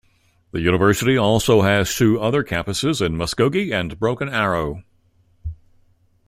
[0.49, 4.83] The university also has two other campuses in Muskogee and Broken Arrow.